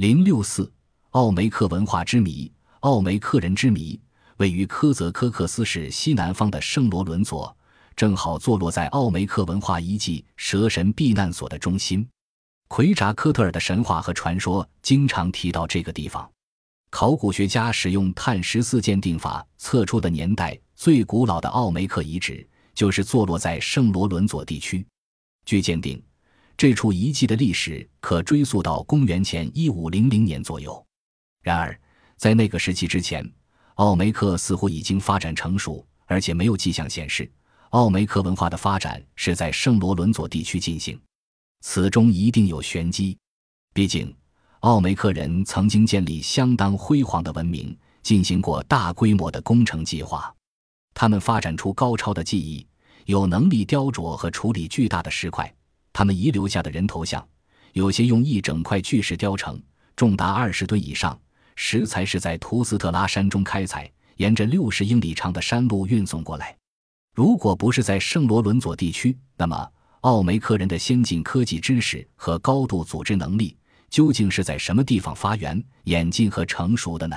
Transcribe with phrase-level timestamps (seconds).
[0.00, 0.72] 零六四，
[1.10, 2.50] 奥梅克文化之谜，
[2.80, 4.00] 奥梅克人之谜。
[4.38, 7.54] 位于科泽科克斯市西南方的圣罗伦佐，
[7.94, 12.08] 正好坐落在奥梅克文化遗迹蛇神避难所的中心。
[12.68, 16.26] 奎扎科特尔的神话和传说经常提到这个地方。
[16.88, 24.82] 考古学家使用碳十四鉴定法测出的年代最古老的奥梅克遗址，就是坐落在圣罗伦佐地区。
[25.44, 26.02] 据鉴定，
[26.60, 30.86] 这处遗迹的历史可追溯到公元前一五零零年左右。
[31.40, 31.80] 然而，
[32.18, 33.26] 在那个时期之前，
[33.76, 37.32] 奥梅克似乎已经发展成熟，而且没有迹象显示
[37.70, 41.00] 奥梅克文化的发展是在圣罗伦佐地区进行。
[41.62, 43.16] 此中一定有玄机，
[43.72, 44.14] 毕竟
[44.58, 50.30] 奥梅克人曾经建立相当辉煌的文明，进行过大规模的工程计划。
[50.92, 52.66] 他们发展出高超的技艺，
[53.06, 55.50] 有能力雕琢和处理巨大的石块。
[55.92, 57.26] 他们遗留下的人头像，
[57.72, 59.60] 有些用一整块巨石雕成，
[59.96, 61.18] 重达二十吨以上。
[61.56, 66.56] 石材是在图斯特拉山中开采，沿着六十英里长的山路运送过来。
[67.14, 73.54] 如果不是在圣罗伦佐地区，那么奥梅克人的先进科技知识和高度组织能力
[73.90, 77.16] 究竟是在什么地方发源、演进和成熟的呢？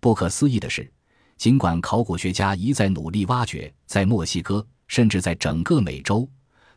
[0.00, 0.90] 不可思议的是，
[1.36, 6.28] 尽管考古学家一再努力挖掘，在墨西哥，甚至在整个美洲，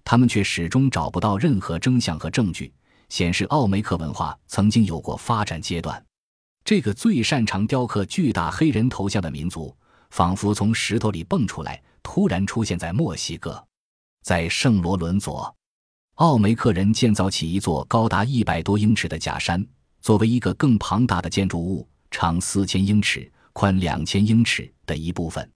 [0.03, 2.73] 他们却始终找不到任何真相和证据
[3.09, 6.03] 显示奥梅克文化曾经有过发展阶段。
[6.63, 9.75] 这个最擅长雕刻巨大黑人头像的民族，
[10.11, 13.63] 仿佛从石头里蹦出来，突然出现在墨西哥，
[14.23, 15.53] 在圣罗伦佐，
[16.15, 19.65] 奥梅克人建造起一座高达一百多英尺的假山，
[20.01, 25.49] 作为一个更庞大的建筑物，长四千英尺、宽两千英尺的一部分。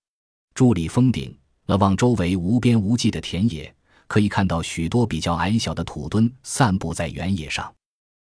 [0.55, 3.73] 伫立峰顶，了望周围无边无际的田野，
[4.07, 7.73] 可以看到许多比较矮小的土墩散布在原野上。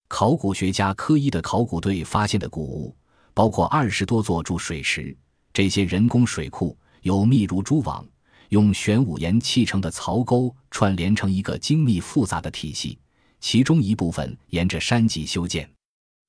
[0.09, 2.97] 考古学家科伊的考古队发现的古物，
[3.33, 5.17] 包括二十多座注水池。
[5.53, 8.07] 这些人工水库有密如蛛网、
[8.51, 12.99] 用玄武岩砌成的槽沟串联成一个精密复杂的体系，
[13.41, 15.69] 其中一部分沿着山脊修建。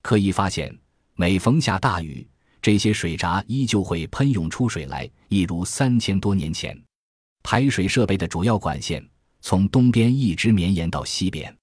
[0.02, 0.76] 科伊发现，
[1.16, 2.28] 每逢下大雨，
[2.62, 6.80] 这些水闸依旧会喷涌出水来，一如三千多年前。
[7.44, 9.04] 排水设备的主要管线
[9.42, 11.56] 从东边一直绵延到西边。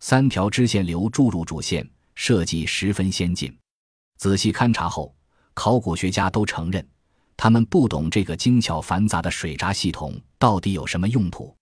[0.00, 3.54] 三条支线流注入主线，设计十分先进。
[4.18, 5.14] 仔细勘察后，
[5.54, 6.86] 考古学家都承认，
[7.36, 11.54] 他们不懂这个精巧繁杂的水闸系统到底有什么用途。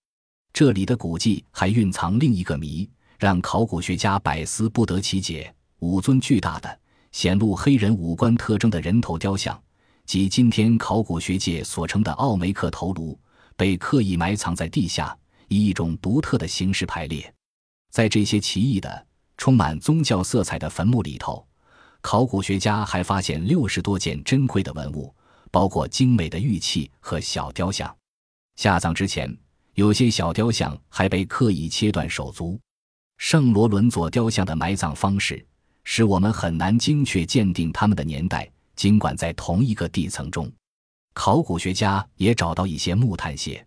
[0.53, 2.89] 这里的古迹还蕴藏另一个谜，
[3.19, 6.79] 让考古学家百思不得其解：五尊巨大的、
[7.11, 9.61] 显露黑人五官特征的人头雕像，
[10.05, 13.19] 即今天考古学界所称的奥梅克头颅，
[13.57, 15.17] 被刻意埋藏在地下，
[15.47, 17.33] 以一种独特的形式排列。
[17.91, 19.07] 在这些奇异的、
[19.37, 21.45] 充满宗教色彩的坟墓里头，
[22.01, 25.13] 考古学家还发现六十多件珍贵的文物，
[25.51, 27.95] 包括精美的玉器和小雕像。
[28.55, 29.35] 下葬之前，
[29.73, 32.59] 有些小雕像还被刻意切断手足。
[33.17, 35.45] 圣罗伦佐雕像的埋葬方式
[35.85, 38.49] 使我们很难精确鉴定它们的年代。
[38.75, 40.51] 尽管在同一个地层中，
[41.13, 43.65] 考古学家也找到一些木炭屑。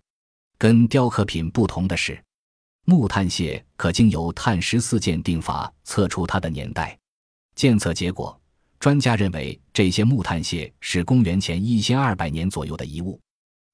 [0.58, 2.20] 跟雕刻品不同的是。
[2.84, 6.98] 木炭屑可经由碳十四鉴定法测出它的年代。
[7.54, 8.41] 检测结果，
[8.80, 13.20] 专家认为这些木炭屑是公元前一千二百年左右的遗物。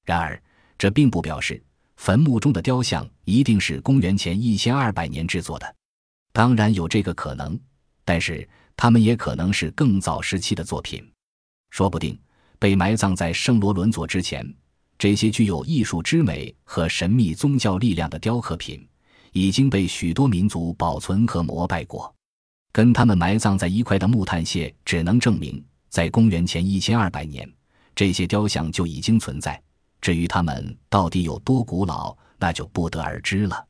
[0.05, 0.39] 然而，
[0.77, 1.63] 这并不表示
[1.95, 5.75] 坟墓中的雕像一定是公元前一千二百年制作的。
[6.33, 7.57] 当然有这个可能，
[8.03, 11.09] 但是它们也可能是更早时期的作品。
[11.69, 12.19] 说不定
[12.59, 14.45] 被埋葬在圣罗伦佐之前，
[14.97, 18.87] 这些具有艺术之美和神秘宗教力量的雕刻品。
[19.37, 22.15] 已经被许多民族保存和膜拜过，
[22.71, 27.45] 跟他们埋葬在一块的木炭屑，只能证明在公元前一千二百年，
[27.93, 29.61] 这些雕像就已经存在。
[29.99, 33.67] 至于它们到底有多古老，那就不得而知了。